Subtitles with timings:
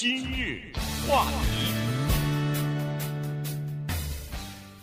[0.00, 0.60] 今日
[1.08, 1.72] 话题，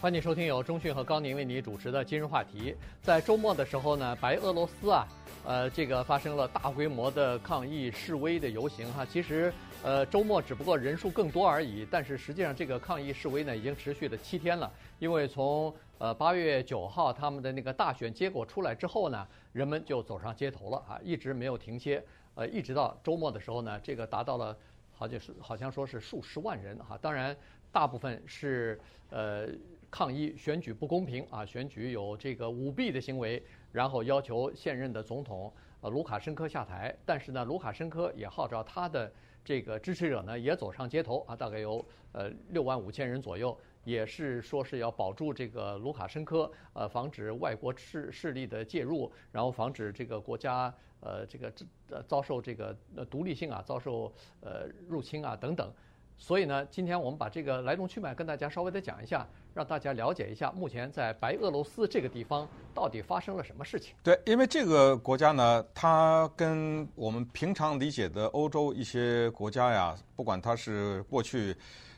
[0.01, 2.75] 欢迎收听由中讯和高宁为你主持的今日话题。
[3.01, 5.07] 在周末的时候呢，白俄罗斯啊，
[5.45, 9.05] 呃，这个发生了大规模的抗议示威的游行哈。
[9.05, 14.69] 其实，呃，周末只不过人数更多而已，但是实际上这个抗议示威呢，已经持续了七天了。
[14.99, 22.03] 因为从呃八月九号他们的那个大选结果出来之后呢，人们就走上街头了啊，一直没有停歇。
[22.37, 24.53] 呃，一直到周末的时候呢，这个达到了，
[24.95, 26.97] 好像是好像说是数十万人哈。
[26.99, 27.35] 当然，
[27.71, 29.47] 大部分是呃
[29.91, 36.95] 抗议选举不公平啊，选举有这个舞弊的行为，然后要求现任的总统呃卢卡申科下台。
[37.05, 39.11] 但是呢，卢卡申科也号召他的
[39.43, 43.55] 这个支持者呢也走上街头啊，大概有呃六万五千人左右。
[43.83, 50.73] 也是说是要保住这个卢卡申科，呃，防止外国势势力的介入，然后防止这个国家
[51.05, 51.53] 呃这个
[51.89, 55.71] 呃遭受这个呃独立性啊遭受呃入侵啊等等。
[56.17, 63.93] 所以呢，今天我们把这个来龙去脉跟大家稍微的讲一下，让大家了解一下目前在白俄罗斯这个地方到底发生了什么事情。
[64.01, 71.55] 对，因为这个国家呢，它跟我们平常理解的欧洲一些国家呀，不管它是过去。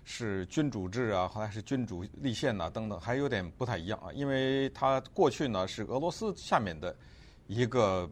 [0.09, 4.07] 是君主制啊，还是君主立宪呐、啊，等等，还有点不太一样啊。
[4.13, 6.95] 因为它过去呢是俄罗斯下面的
[7.47, 8.09] 一个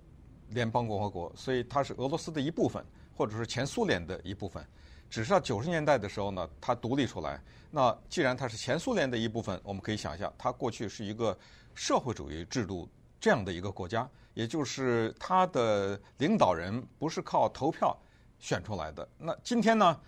[0.49, 2.83] 联邦共和国，所以它是俄罗斯的一部分，
[3.15, 4.65] 或者是前苏联的一部分。
[5.09, 7.41] 只是到九十年代的时候呢，它独立出来。
[7.71, 11.38] 那既然它是前苏联的一部分，我们可以想象，它过去是一个
[11.73, 17.97] 社会主义制度这样的一个国家，也就是它的领导人不是靠投票
[18.39, 19.07] 选出来的。
[19.17, 19.99] 那今天呢，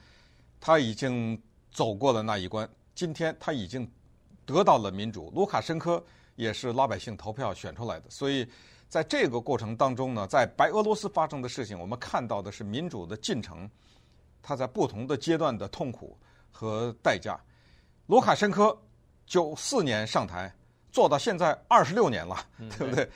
[0.59, 1.39] 它已经。
[1.69, 3.87] 走过了那一关，今天他已经
[4.47, 5.31] 得到了民主。
[5.35, 6.03] 卢卡申科
[6.35, 8.47] 也是老百姓投票选出来的，所以
[8.89, 13.69] 在这个过程当中呢，在白俄罗斯发生的事情，我们看到的是民主的进程，
[14.41, 16.17] 它在不同的阶段的痛苦
[16.51, 17.39] 和代价。
[18.05, 18.77] 卢卡申科
[19.25, 20.53] 九四年上台，
[20.91, 22.37] 做到现在二十六年了，
[22.77, 23.09] 对不对？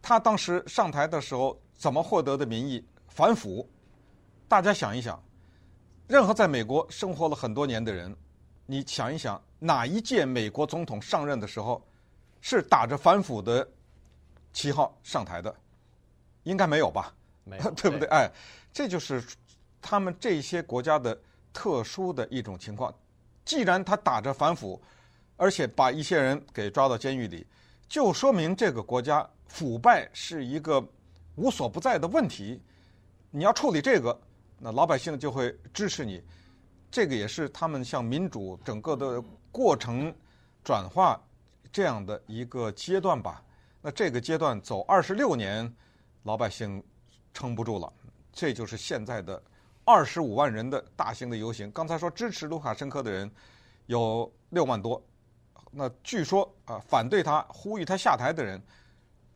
[0.00, 2.82] 他当时上台的时候怎么获得的民意？
[3.08, 3.68] 反腐，
[4.48, 5.22] 大家想一想。
[6.08, 8.16] 任何在美国生活了很多年的人，
[8.64, 11.86] 你想一想，哪一届美国总统上任的时候
[12.40, 13.66] 是打着反腐的
[14.52, 15.54] 旗号上台的？
[16.44, 17.14] 应该没有吧？
[17.44, 18.08] 没有， 对不对？
[18.08, 18.30] 哎，
[18.72, 19.22] 这就是
[19.80, 21.18] 他们这些国家的
[21.52, 22.92] 特殊的一种情况。
[23.44, 24.80] 既然他打着反腐，
[25.36, 27.46] 而且把一些人给抓到监狱里，
[27.88, 30.84] 就说明这个国家腐败是一个
[31.36, 32.60] 无所不在的问题。
[33.30, 34.20] 你要处理这个。
[34.64, 36.22] 那老百姓就会支持你，
[36.88, 39.20] 这个也是他们向民主整个的
[39.50, 40.14] 过程
[40.62, 41.20] 转化
[41.72, 43.42] 这样的一个阶段吧。
[43.82, 45.70] 那这个阶段走二十六年，
[46.22, 46.82] 老百姓
[47.34, 47.92] 撑不住了。
[48.32, 49.42] 这就是现在的
[49.84, 51.70] 二十五万人的大型的游行。
[51.72, 53.30] 刚才说支持卢卡申科的人
[53.86, 55.02] 有六万多，
[55.70, 58.62] 那据说啊反对他、呼吁他下台的人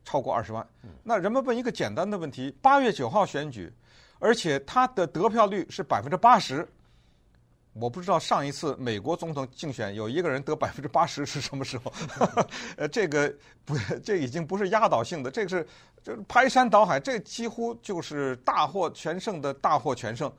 [0.05, 0.67] 超过二十万。
[1.03, 3.71] 那人们问一个简单的问题：八月九号选举。
[4.19, 6.67] 而且他的得票率是百分之八十，
[7.78, 11.92] 我不知道上一次美国总统竞选有一个人得百分之八十是什么时候？
[12.76, 13.32] 呃，这个
[13.64, 15.66] 不，这已经不是压倒性的，这个是
[16.03, 20.32] 就是排山倒海，这几乎就是大获全胜的大获全胜。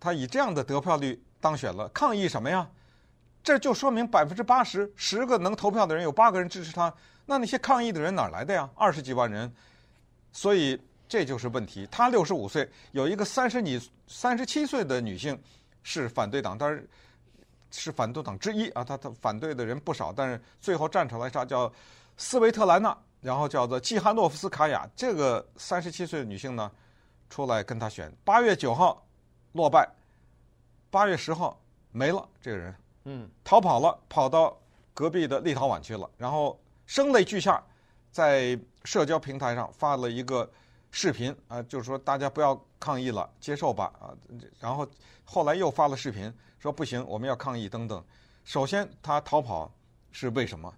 [0.00, 2.68] 他以这样的得票率当选了，抗议什么呀？
[3.42, 6.92] 这就说明百分之八十，十个能投票的人有八个人支持他，
[7.26, 8.68] 那那些抗议的人哪来的呀？
[8.74, 9.52] 二十几万人，
[10.32, 10.80] 所以。
[11.06, 11.86] 这就是问题。
[11.92, 15.38] 他六十五岁，有一个三十几、三十七岁的女性
[15.84, 16.88] 是反对党，但是
[17.70, 18.82] 是反对党之一啊。
[18.82, 21.72] 他他反对的人不少，但是最后站出来，啥叫
[22.16, 24.84] 斯维特兰娜，然后叫做季哈诺夫斯卡娅。
[24.96, 26.68] 这个三十七岁的女性呢，
[27.30, 28.12] 出来跟他选。
[28.24, 29.06] 八月九号
[29.52, 29.88] 落败，
[30.90, 31.56] 八月十号
[31.92, 32.74] 没了这个人，
[33.04, 34.58] 嗯，逃跑了，跑到
[34.92, 37.62] 隔壁的立陶宛去了，然后声泪俱下，
[38.10, 40.50] 在社交平台上发了一个。
[40.96, 44.14] 视频啊，就是说大家不要抗议了，接受吧啊。
[44.60, 44.88] 然后
[45.24, 48.02] 后来又发了视频，说不行，我们要抗议等等。
[48.44, 49.68] 首先他逃跑
[50.12, 50.72] 是为什么？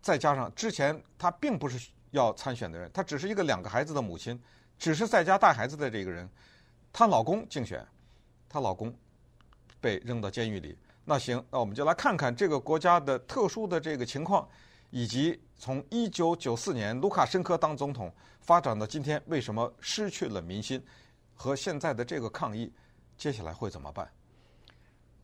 [0.00, 4.40] 再加上之前他并不是要参选的人，他只是一个两个孩子的母亲，
[4.78, 6.26] 只是在家带孩子的这个人。
[6.90, 7.86] 她老公竞选，
[8.48, 8.92] 她老公
[9.82, 10.78] 被扔到监狱里。
[11.04, 14.48] 那行，那我们就来看看这个国家的特殊的这个情况。
[14.90, 20.82] 以及从一九九四年卢卡申科当总统发展到今天，为什么失去了民心？
[21.34, 22.70] 和现在的这个抗议，
[23.16, 24.06] 接下来会怎么办？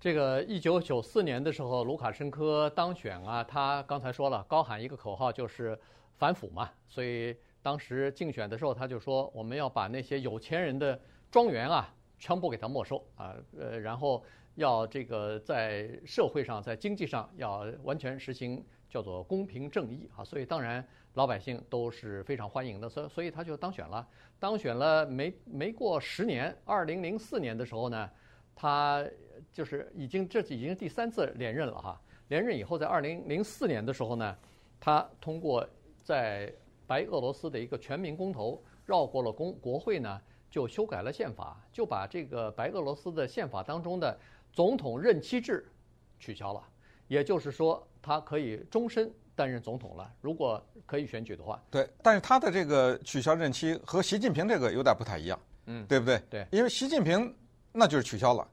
[0.01, 5.79] 这个一九九四年的时候，卢卡申科当选啊，他刚才说了，高喊一个口号就是
[6.17, 10.99] 反腐嘛，所以当时竞选的时候，他就说我们要把那些有钱人的
[11.31, 14.25] 庄园啊全部给他没收啊，呃，然后
[14.55, 24.07] 要这个在社会上、在经济上要完全实行叫做公平正义啊，所以当然老百姓都是非常欢迎的，所所以他就当选了。
[24.39, 28.11] 当选了没没过十年，二零零四年的时候呢，
[28.55, 29.07] 他
[29.53, 32.01] 就是已经这已经第三次连任了哈。
[32.29, 34.37] 连任以后，在二零零四年的时候呢，
[34.81, 35.67] 他通过
[36.03, 36.53] 在
[36.87, 40.21] 白俄罗斯的一个全民公投，绕过了公国会呢。
[40.49, 44.19] 就修改了宪法，就把这个白俄罗斯的宪法当中的
[44.53, 45.71] 总统任期制
[46.19, 46.63] 取消了，
[47.09, 50.09] 也就是说，他可以终身担任总统了。
[50.21, 51.89] 如果可以选举的话，对。
[52.05, 55.37] 但是他的这个取消任期和习近平这个有点不太一样，
[55.67, 56.23] 嗯，对不对？
[56.31, 56.47] 对。
[56.53, 57.35] 因为习近平
[57.73, 58.47] 那就是取消了，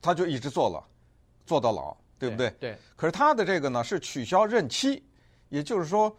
[0.00, 0.80] 他就一直做了，
[1.44, 2.48] 做到老，对不对？
[2.60, 2.70] 对。
[2.70, 5.02] 对，可是他的这个呢是取消任期，
[5.48, 6.16] 也就是说。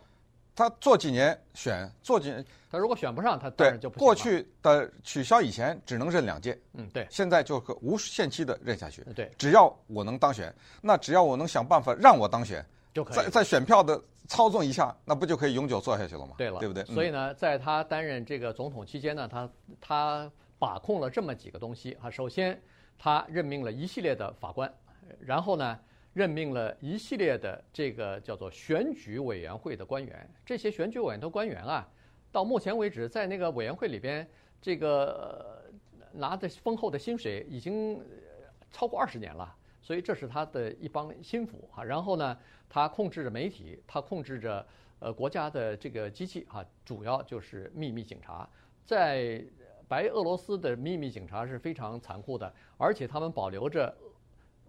[0.56, 4.06] 他做几年选做几年，他如果选不上，他当然就不行。
[4.06, 7.08] 过去的取消以前只能任两届，嗯，对。
[7.10, 9.32] 现在就可无限期的任下去，对。
[9.36, 12.64] 只要我能当选，那只要我能想办法让我当选，
[12.94, 13.16] 就可以。
[13.16, 16.36] 在在选票的操纵一下，那不就可以永久做下去了吗？
[16.38, 16.84] 对了，对不对？
[16.86, 19.50] 所以呢，在他担任这个总统期间呢，他
[19.82, 22.10] 他把控了这么几个东西啊。
[22.10, 22.62] 首先，
[22.98, 24.74] 他任命了一系列的法官，
[25.20, 25.80] 然后呢。
[26.14, 31.90] 任命了一系列的这个叫做选举委员会的官员，这些选举委员的官员啊，
[32.32, 34.30] 到目前为止在那个委员会里边，
[34.62, 35.64] 这个
[36.12, 38.00] 拿的丰厚的薪水已经
[38.72, 41.84] 超过二十年了，所以这是他的一帮心腹啊。
[41.84, 42.36] 然后呢，
[42.68, 44.66] 他控制着媒体，他控制着
[44.98, 48.50] 呃国家的这个机器啊，主要就是秘密警察。
[48.84, 49.46] 在
[49.88, 53.96] 白俄罗斯的秘密警察是非常残酷的，而且他们保留着。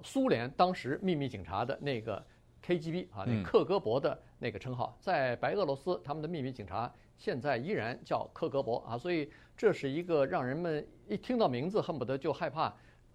[0.02, 2.22] 苏联当时秘密警察的那个
[2.62, 12.74] KGB 啊，那克格勃的那个称号，在白俄罗斯，他们的秘密警察现在依然叫克格勃啊，所以这是一个让人们一听到名字恨不得就害怕、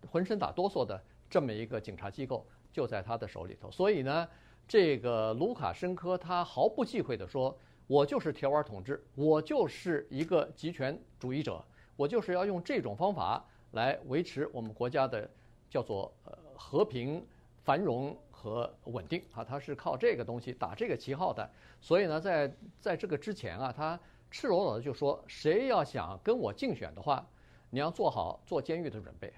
[0.10, 1.00] 浑身打哆嗦的
[1.30, 3.70] 这么一个警察机构，就在他的手里头。
[3.70, 4.28] 所以呢，
[4.68, 11.64] 这个卢卡申科他毫不忌讳地说：“我就是铁腕统治，我就是一个集权主义者，
[11.96, 15.30] 我就是要用这种方法来维持我们国家的
[15.70, 17.26] 叫做呃。”和平、
[17.64, 21.50] 繁荣和稳定啊，他是靠这个东西打这个旗号的。
[21.80, 23.98] 所以呢，在在这个之前啊，他
[24.30, 27.25] 赤裸裸的就说：谁要想跟我竞选的话，
[27.70, 29.32] 你要做好坐监狱的准备。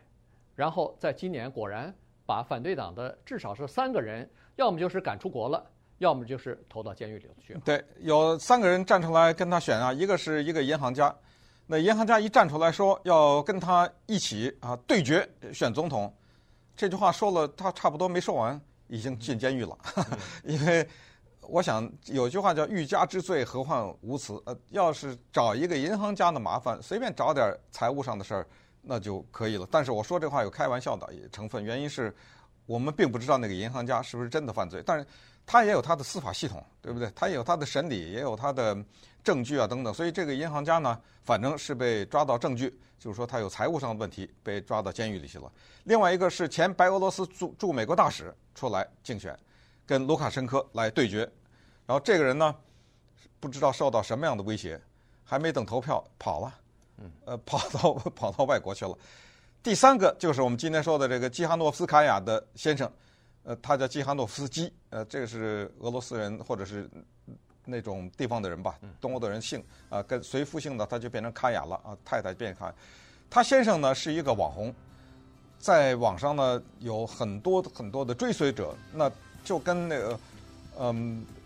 [0.56, 1.94] 然后在今年果然
[2.26, 5.66] 把反对党的至少是三个人，要么就是赶出国了，
[5.98, 7.62] 要么就是投到监狱里头去了。
[7.66, 11.14] 对，有三个人站出来跟他选啊，一个是一个银行家，
[11.68, 16.14] 那银行家一站出来说要跟他一起啊对决选总统。
[16.76, 19.78] 这句话说了，他差不多没说完，已经进监狱了。
[20.44, 20.88] 因为
[21.42, 24.42] 我想有句话叫“欲加之罪，何患无辞”。
[24.46, 28.48] 呃，要是找一个银行家的麻烦，随便找点财务上的事儿，
[28.82, 29.68] 那就可以了。
[29.72, 32.16] 但是我说这话有开玩笑的成分，原因是
[32.66, 35.06] 我们并不知道那个银行家是不是真的犯罪，但是
[35.46, 37.12] 他也有他的司法系统，对不对？
[37.16, 38.78] 他也有他的审理，也有他的
[39.24, 39.94] 证据啊等等。
[39.94, 42.80] 所以这个银行家呢，反正是被抓到证据。
[43.00, 45.52] 就是说，他有财务上的问题，被抓到监狱里去了。
[45.86, 49.36] 另外一个是前白俄罗斯驻驻美国大使出来竞选，
[49.88, 51.22] 跟卢卡申科来对决。
[51.88, 52.56] 然后这个人呢，
[53.40, 54.80] 不知道受到什么样的威胁，
[55.24, 56.54] 还没等投票跑了，
[57.26, 58.98] 呃，跑到跑到外国去了。
[59.64, 62.92] 第三个就是我们今天说的这个基哈诺夫斯卡娅的先生，
[63.44, 66.90] 呃，他叫基哈诺夫斯基，呃，这个是俄罗斯人或者是。
[67.64, 72.74] 那种地方的人吧，东欧的人姓啊，跟随夫姓的他就变成卡雅了啊，太太变卡。
[73.30, 74.74] 他先生呢是一个网红，
[75.60, 79.10] 在网上呢有很多很多的追随者，那
[79.44, 80.20] 就跟那个
[80.80, 81.41] 嗯呃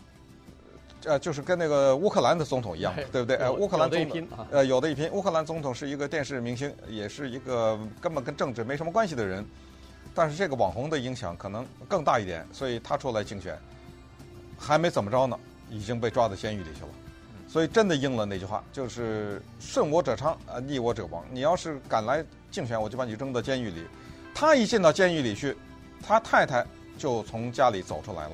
[1.20, 3.36] 就是跟那个乌克兰的总统一样，对不对？
[3.38, 9.46] 呃，乌克兰总统呃有的一拼，乌克兰总统是一个电视明星，也是一个根本跟政治没什么关系的人，
[10.14, 13.58] 但是这个网红的影响可能更大一点，所以他出来竞选，
[14.58, 15.38] 还没怎么着呢。
[15.72, 16.90] 已经被抓到监狱里去了，
[17.48, 21.26] 所以真的应了那句话，就是顺我者昌，啊逆我者亡。
[21.32, 23.84] 你要是敢来竞选，我就把你扔到监狱里。
[24.32, 25.58] 他一进到监狱里去，
[26.04, 26.64] 他太太
[27.00, 28.32] 就从家里走出来了。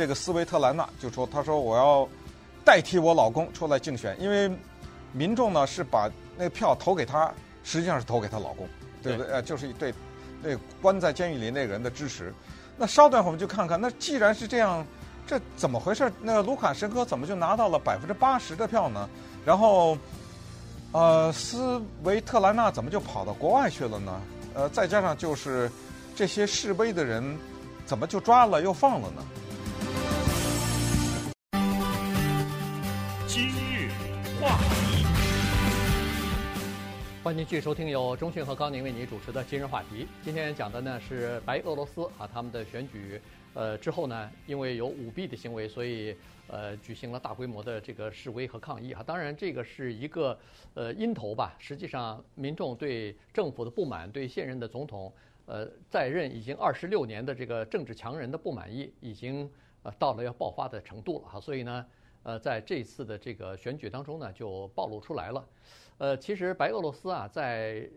[0.00, 2.08] 这个斯维特兰娜就说：“她说我要
[2.64, 4.50] 代替我老公出来竞选，因为
[5.12, 7.30] 民众呢是把那个票投给他，
[7.62, 8.66] 实际上是投给她老公，
[9.02, 9.30] 对不对？
[9.30, 9.92] 呃，就是对
[10.42, 12.32] 那关在监狱里那个人的支持。
[12.78, 14.82] 那稍等会儿我们就看看，那既然是这样。”
[15.26, 16.10] 这怎么回事？
[16.22, 19.06] 那个卢卡申科怎么就拿到了百分之八十的票呢？
[19.44, 19.98] 然后，
[20.92, 24.20] 呃，斯维特兰娜怎么就跑到国外去了呢？
[24.54, 25.70] 呃，再加上就是
[26.16, 27.38] 这些示威的人，
[27.86, 29.22] 怎么就抓了又放了呢？
[37.30, 40.04] 欢迎继续收听由中讯和高宁为你主持的今日话题。
[40.20, 43.22] 今天讲的呢是白俄罗斯啊，他们的选举，
[43.54, 46.16] 呃之后呢，因为有舞弊的行为，所以
[46.48, 49.00] 呃举行了大规模的这个示威和抗议啊。
[49.06, 50.36] 当然这个是一个
[50.74, 55.12] 呃因头吧，实际上民众对政府的不满，对现任的总统
[55.46, 59.48] 呃在任已经二十六年的这个政治强人的不满意，已经
[59.84, 61.40] 呃到了要爆发的程度了哈。
[61.40, 61.86] 所以呢，
[62.22, 65.48] 呃在这次的这个选举当中呢，就暴露出来了。
[65.98, 67.88] 呃，其实白俄罗斯啊，在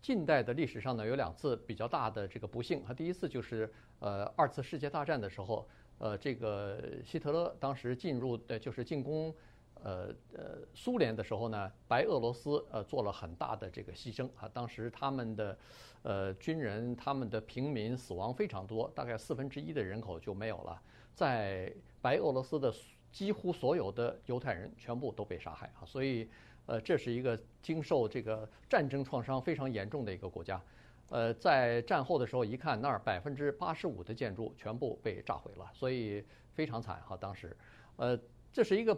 [0.00, 2.82] 近代的历史上呢，有两次比较大的这个不幸。
[2.86, 5.68] 它第一次就是呃二次世界大战的时候，
[5.98, 9.34] 呃，这个希特勒当时进入呃就是进攻
[9.82, 14.48] 呃呃苏联的时候呢，白俄罗斯呃做了很大的这个牺牲啊。
[14.52, 15.58] 当时他们的
[16.02, 20.80] 呃军人、他们的平民死亡非常多，大概四分之一的人口就没有了。
[21.12, 21.70] 在
[22.00, 22.72] 白俄罗斯的
[23.10, 26.28] 几乎所有的犹太人全部都被杀害啊，所以。
[26.66, 30.60] 呃，这是一个经受这个战争创伤非常严重的一个国家。
[31.08, 36.24] 呃，在战后的时候，一看那儿百分之八十五的建筑全部被炸毁了，所以
[36.54, 37.16] 非常惨哈。
[37.16, 37.56] 当时，
[37.96, 38.16] 呃，
[38.52, 38.96] 这是一个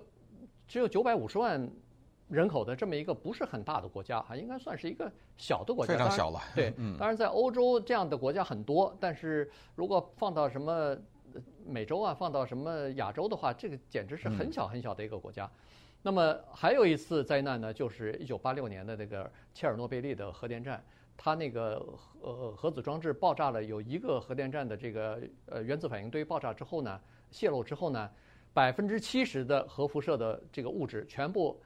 [0.69, 1.67] 只有九百五十万
[2.29, 5.95] 人口的这么一个不是很大的国家哈，应该算是一个小的国家。
[5.95, 6.43] 非常小了。
[6.55, 10.95] 对，当然在欧洲这样的国家很多，但是如果放到什么
[11.67, 15.51] 美洲啊，放到什么亚洲的话，这个简直是很小很小的一个国家。
[16.03, 20.85] 那么还有一次灾难呢，就是一九八六年的那个切尔诺贝利的核电站，
[21.17, 21.81] 它那个
[22.21, 28.11] 呃核子装置爆炸了，有一个核电站的这个呃原子反应堆爆炸之后呢，泄露之后呢，
[28.53, 31.61] 百分之七十的核辐射的这个物质全部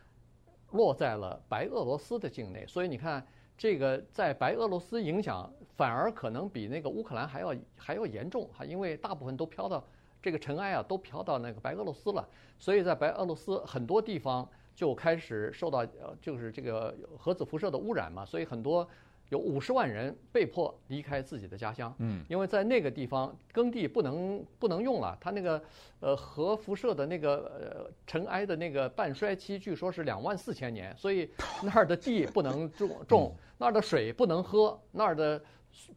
[0.73, 3.27] 落在了白俄罗斯的境内，所以你看
[3.57, 9.83] 这个在白俄罗斯影响反而可能比那个乌克兰还要还要严重哈，因为大部分都飘到。
[10.23, 18.89] 这个尘埃啊，都飘到那个白俄罗斯了，所以在白俄罗斯很多地方就开始受到呃，就是这个核子辐射的污染嘛，所以很多
[19.29, 25.63] 有五十万人被迫离开自己的家乡，嗯，因为在那个地方耕地不能不能用了，它那个
[26.01, 31.29] 呃核辐射的那个呃尘埃的那个半衰期据说是两万四千年，所以
[31.63, 35.43] 那儿的地不能种种，那儿的水不能喝，那儿的。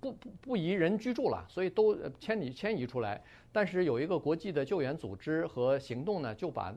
[0.01, 3.24] 不不不宜人居住了，所以都迁移迁移出来。
[3.50, 6.75] 但是有一个国际的救援组织和行动呢，就把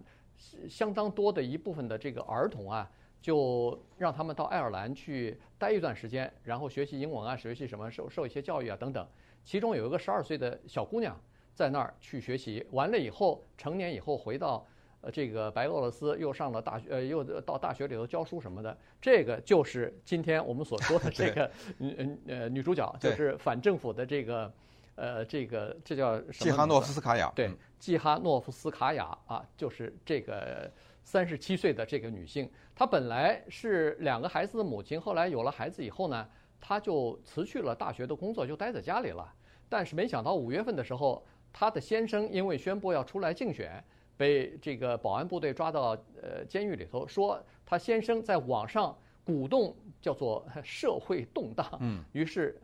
[0.68, 2.88] 相当多的一部分的这个儿童啊，
[3.22, 9.08] 就让他们到爱尔兰去待一段时间，然后学习英文啊，学习什么，受受一些教育啊等等。
[9.42, 11.18] 其中有一个十二岁的小姑娘
[11.54, 14.66] 在那儿去学习，完了以后成年以后回到。
[15.04, 24.52] 呃，这个白俄罗斯又上了大学，呃，又到大学里头教书什么的，这个就是今天我们所说的这个女嗯呃女主角，就是反政府的这个，
[24.94, 26.44] 呃，这个这叫什么？
[26.44, 27.32] 季哈诺夫斯卡娅。
[27.34, 27.50] 对，
[27.80, 30.70] 季哈诺夫斯卡娅啊，就是这个
[31.04, 36.28] 三十七岁的这个女性，她本来是两个孩子的母亲，后来有了孩子以后呢，
[36.60, 39.32] 她就辞去了大学的工作，就待在家里了。
[39.68, 43.82] 但是没想到五月份的时候，她的先生因为宣布要出来竞选。
[44.14, 52.60] 被这个保安部队抓到呃监狱里头，说她先生在网上鼓动叫做社会动荡，嗯，于是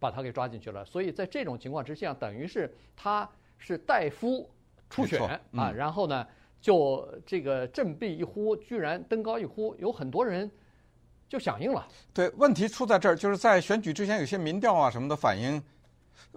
[0.00, 0.84] 把他给抓进去了。
[0.84, 3.28] 所以在这种情况之下，等于是她
[3.58, 4.50] 是代夫
[4.88, 5.20] 出选
[5.52, 6.26] 啊，然后呢
[6.60, 10.50] 就这个振臂一呼，居然登高一呼，有很多人
[11.28, 11.86] 就响应了。
[12.12, 15.62] 对，问题出在这儿，就是在选举之前有些民调啊什么的反映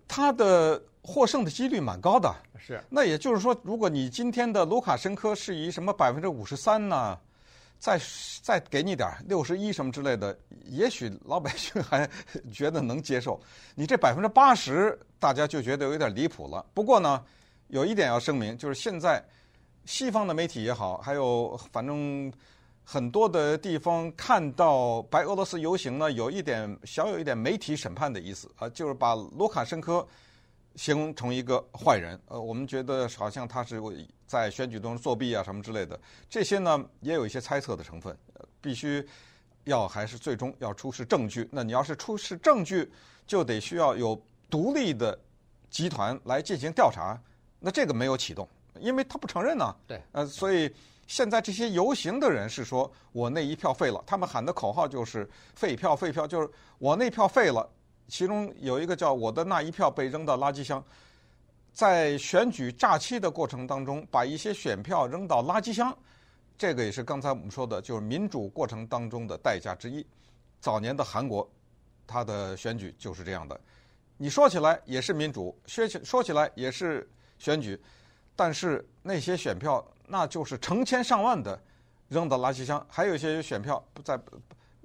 [0.07, 0.81] 他的。
[1.03, 2.79] 获胜的几率蛮高的，是。
[2.87, 7.17] 那也就是说，如果你今天的卢卡申科是以什么百分之五十三呢，
[7.79, 7.99] 再
[8.43, 12.07] 再给你点六十一什么之类的，也许老百姓还
[12.53, 13.41] 觉得能接受。
[13.73, 16.63] 你这百分之八十，大家就觉得有点离谱了。
[16.71, 17.25] 不过呢，
[17.69, 19.25] 有一点要声明，就是现在
[19.85, 22.31] 西方的媒体也好，还有反正
[22.83, 30.07] 很多的地方看到白俄罗斯游行呢，有一点小有一点媒体审判的意思啊，就是把卢卡申科。
[30.77, 33.77] 形容成一个坏人，呃，我们觉得好像他是
[34.25, 38.17] 在选举中作弊啊什么之类的，这些呢也有一些猜测的成分，
[38.61, 39.05] 必须
[39.65, 41.45] 要还是最终要出示证据。
[41.51, 42.89] 那你要是出示证据，
[43.27, 44.17] 就得需要有
[44.49, 45.19] 独立的
[45.69, 47.21] 集团来进行调查，
[47.59, 48.47] 那这个没有启动，
[48.79, 49.75] 因为他不承认呢。
[49.87, 50.73] 对，呃，所以
[51.07, 57.69] 现在这些游行的人是说我那一票废了，他们喊的口号就是废票废票，就是我那票废了。
[58.07, 60.83] 其中有一个叫“我的那一票被扔到垃圾箱”，
[61.71, 65.97] 在选举诈欺的过程当中，把一些选票扔到垃圾箱，
[66.57, 70.05] 这个也是刚才我们说的，就是民主过程当中的代价之一。
[70.59, 71.49] 早年的韩国，
[72.05, 73.57] 它的选举就是这样的。
[74.17, 77.81] 你说起来也是民主，说起说起来也是选举，
[78.41, 81.61] 但是那些选票那就是成千上万的
[82.09, 84.19] 扔到垃圾箱，还有一些选票不在。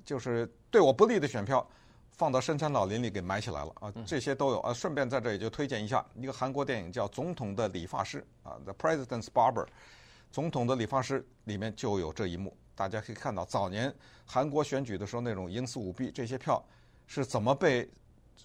[0.05, 1.67] 就是对我不利的选票
[2.13, 4.75] 放到深山老林里给埋起来了啊，这些都有啊。
[4.75, 9.65] 顺便在这也就推荐一下一个韩国电影叫《总统的理发师》啊，《The President's Barber》，
[10.31, 13.91] 总统的理发师里面就有这一幕，大家可以看到早年
[14.27, 16.63] 韩国选举的时候那种营私舞弊，这些票
[17.07, 17.91] 是怎么被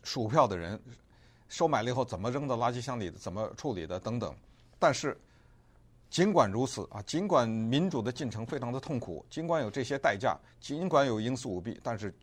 [0.04, 0.82] 数票的人
[1.50, 4.34] 收买了以后怎么扔到垃圾箱里的，怎么处理的等等，
[4.82, 5.16] 但是。
[6.10, 12.14] 尽管如此啊，尽管民主的进程非常的痛苦，尽管有这些代价，尽管有营私舞弊，但是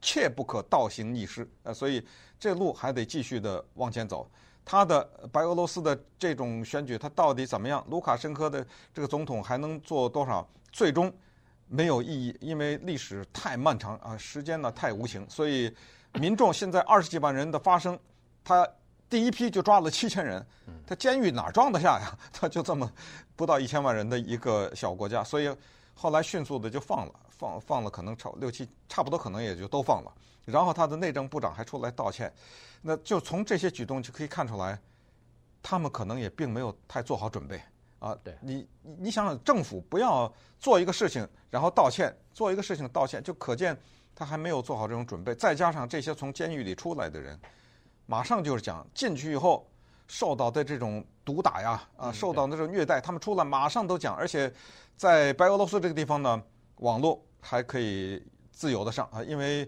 [0.00, 1.74] 切不可倒行逆施啊！
[1.74, 2.02] 所以
[2.40, 4.26] 这路还得继续的往前走。
[4.64, 7.84] 他的白俄罗斯的这种选举，他到底怎么样？
[7.90, 10.48] 卢卡申科的这个总统还能做多少？
[10.72, 11.12] 最终
[11.68, 15.28] 没有意义，因为历史太漫长啊，时间呢太无情。
[15.28, 15.70] 所以
[16.14, 17.98] 民众现在二十几万人的发声，
[18.42, 18.66] 他。
[19.12, 20.42] 第一批就抓了七千人，
[20.86, 22.18] 他监狱哪装得下呀？
[22.32, 22.90] 他就这么
[23.36, 25.54] 不到一千万人的一个小国家，所以
[25.92, 30.10] 后来迅速的就放了，放放了，可能超六七，差不多可能也就都放了。
[30.46, 32.32] 然后他的内政部长还出来道歉，
[32.80, 34.80] 那就从这些举动就可以看出来，
[35.62, 37.60] 他们可能也并没有太做好准备
[37.98, 38.16] 啊。
[38.24, 43.78] 对，你你想想，政府不要做一个事情然后道歉，做一个事情道歉，就可见
[44.14, 45.34] 他还没有做好这种准备。
[45.34, 47.38] 再加上这些从监狱里出来的人。
[48.06, 49.66] 马上就是讲进去以后
[50.08, 54.52] 受到的这种毒打呀，啊，受到那种虐待，他们出来马上都讲，而且
[54.96, 56.42] 在白俄罗斯这个地方呢，
[56.76, 59.66] 网络还可以自由的上啊，因为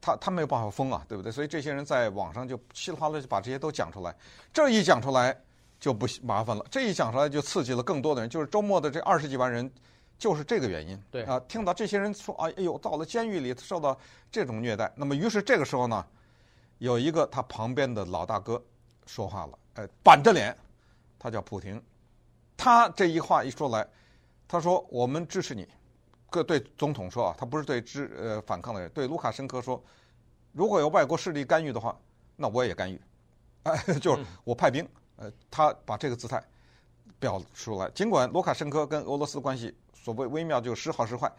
[0.00, 1.30] 他他没有办法封啊，对不对？
[1.30, 4.14] 所以这些人在网上就稀里哗啦就把这些都讲出来，
[4.52, 5.36] 这一讲出来
[5.78, 9.70] 就不麻烦了，这一讲出来就刺激了更多的人，就是周末的这二十几万人，
[10.16, 10.98] 就是这个原因。
[11.10, 13.98] 对啊，听到这些人说啊，哎呦，到了监狱里受到
[14.30, 16.06] 这种虐待，那么于是这个时候呢。
[16.82, 18.60] 有一个他旁边的老大哥
[19.06, 20.52] 说话了，哎，板着脸，
[21.16, 21.80] 他叫普廷，
[22.56, 23.86] 他这一话一说来，
[24.48, 25.64] 他说我们支持你，
[26.28, 29.80] 各对总统说啊，他不是对支呃反抗的人，对卢卡申科说，
[30.50, 31.96] 如果有外国势力干预的话，
[32.34, 33.00] 那我也干预，
[33.62, 34.84] 哎，就是我派兵，
[35.14, 36.42] 呃，他把这个姿态
[37.20, 41.32] 表出来，尽管卢卡申科跟俄罗斯关系所谓微妙就时好时坏，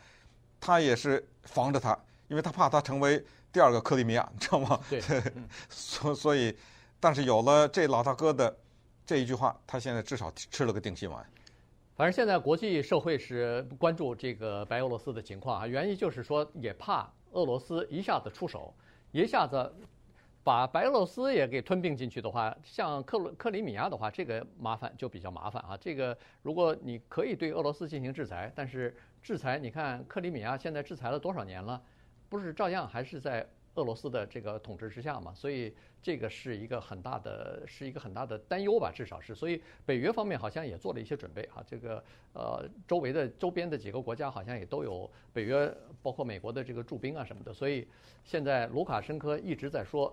[0.62, 2.00] 他也是防着他，
[2.34, 3.24] 因为他怕他成为。
[3.52, 4.80] 第二个克里米亚，你知道吗？
[4.90, 5.00] 对，
[5.70, 6.58] 所所以，
[7.00, 8.58] 但是有了这老大哥的
[9.06, 11.24] 这一句话，他现在至少吃了个定心丸。
[11.96, 18.74] 反正现在国际社会是关注这个白俄罗斯的情况啊，原因就是说也怕俄罗斯一下子出手，
[19.12, 19.72] 一下子
[20.44, 25.78] 把白俄罗斯也给吞并进去的话，像克克里米亚的话，这个麻烦就比较麻烦啊。
[25.80, 31.80] 这个如果你可以对俄罗斯进行制裁，但是制裁，你看克里米亚现在制裁了多少年了？
[32.34, 35.32] 不是照样还是在俄罗斯的这个统治之下嘛？
[35.36, 39.36] 所以这个是一个很大的，是一个很大的担忧吧，至少是。
[39.36, 47.54] 所以北约方面好像也做了一些准备啊，这个呃周围的周边的几个国家好像也都有北约，包括美国的这个驻兵啊什么的。
[47.54, 47.88] 所以
[48.24, 50.12] 现在卢卡申科一直在说。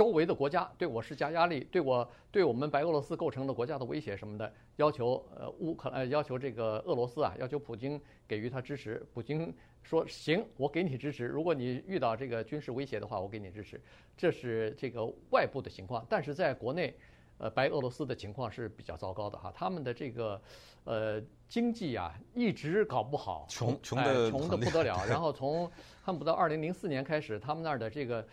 [0.00, 9.06] 周围的国家对我施加压力，对我对我们白俄罗斯构成了国家的威胁什么的，要求呃乌克兰要求这个俄罗斯啊，要求普京给予他支持。
[9.12, 11.26] 普京说行，我给你支持。
[11.26, 13.78] 如果你遇到这个军事威胁的话，我给你支持。
[14.16, 16.94] 这是这个外部的情况，但是在国内，
[17.40, 19.52] 呃，白俄罗斯的情况是比较糟糕的哈。
[19.52, 20.40] 他们的这个
[20.84, 25.04] 呃经济啊一直搞不好，穷穷的穷的不得了。
[25.08, 25.68] 然后从
[26.02, 28.24] 恨不得二零零四年开始，他们那儿的这个。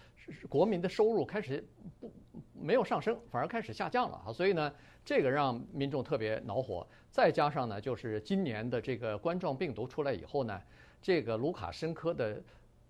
[0.50, 1.66] 国民的收入开始
[2.02, 2.12] 不
[2.52, 4.34] 没有上升，反而开始下降了啊！
[4.34, 4.74] 所以呢，
[5.06, 6.86] 这个让民众特别恼火。
[7.10, 10.62] 再加上呢，就是今年的这个冠状病毒出来以后呢，
[11.02, 12.44] 这个卢卡申科的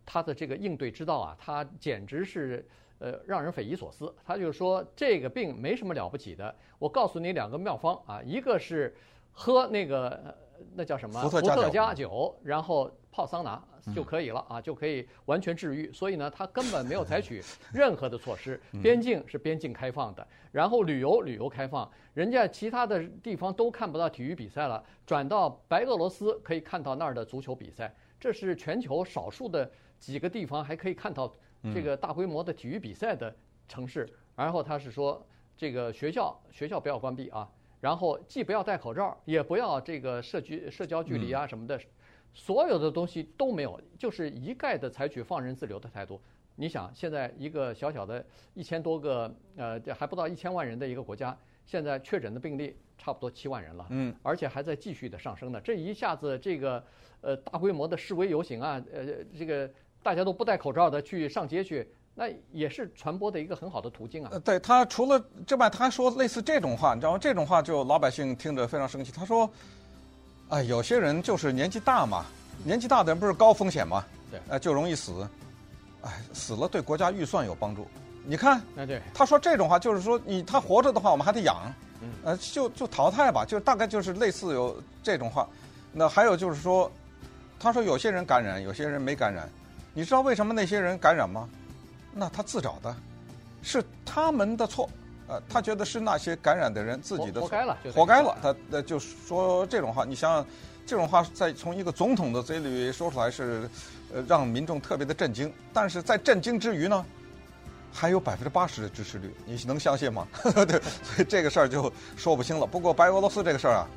[0.03, 2.67] 他的这个应对之道啊，他简直是
[2.99, 4.13] 呃让人匪夷所思。
[4.25, 8.95] 他就说这个病没什么了不起的，我告诉你两个妙方啊，一个是
[9.31, 10.35] 喝那个
[10.75, 13.63] 那叫什么伏特加酒，然后泡桑拿。
[13.95, 15.89] 就可以了啊，就可以完全治愈。
[15.93, 18.59] 所以呢，他根本没有采取任何的措施。
[18.83, 27.95] 边境是边境开放的，然后旅游旅游开放，人家其他的地方都看不到体育比赛了，转到白俄罗斯可以看到那儿的足球比赛。
[28.19, 31.33] 这是全球少数的几个地方还可以看到
[31.73, 33.35] 这个大规模的体育比赛的
[33.67, 34.07] 城市。
[34.35, 35.25] 然后他是说，
[35.55, 37.49] 这个学校学校不要关闭啊，
[37.81, 41.79] 然后既不要戴口罩，也不要这个社区社交距离啊什么的。
[42.33, 46.21] 所有的东西都没有，就是一概的采取放任自流的态度。
[46.55, 55.59] 你想，现在一个小小的一千多个，呃，还不到一千万人的一个国家，现在确诊的病例差不多七万人了，嗯，而且还在继续的上升呢。
[55.61, 56.83] 这一下子，这个
[57.21, 59.67] 呃大规模的示威游行啊，呃，这个
[60.03, 64.31] 大家都不戴口罩的去上街去，那也是传播的一个很好的途径啊。
[64.43, 67.17] 对，他除了之外，他还说类似这种话，你知道吗？
[67.17, 69.11] 这种话就老百姓听着非常生气。
[69.11, 69.49] 他说。
[70.49, 72.25] 哎，有些人就是年纪大嘛，
[72.63, 74.01] 年纪大的人不是高风险嘛？
[74.31, 75.27] 对，呃，就容易死。
[76.03, 77.85] 哎，死了对国家预算有帮助。
[78.23, 81.57] 你看，那对，他说这种话就是说，你他活着的话，我们还得养，
[82.01, 85.45] 嗯，呃，就就淘汰吧，就大概就是类似有这种话。
[85.91, 86.89] 那还有就是说，
[87.59, 89.49] 他说有些人感染，有些人没感染，
[89.97, 91.49] 你知道为什么那些人感染吗？
[92.13, 92.95] 那他自找的，
[93.63, 94.87] 是他们的错，
[95.27, 98.37] 呃，他觉得是那些感染的人自己的错，活该了，活该了。
[98.39, 100.45] 他呃就说这种话，你想想，
[100.85, 103.67] 这种话在从一个总统的嘴里说出来是，
[104.13, 105.51] 呃，让民众特别的震惊。
[105.73, 107.03] 但是在震惊之余呢，
[107.91, 110.27] 还有百分之八十的支持率，你能相信吗？
[110.67, 112.67] 对，所以这个事儿就说不清了。
[112.67, 113.87] 不过白俄罗斯这个事儿啊，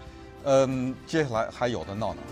[0.44, 2.22] 嗯，接下来还有的闹呢。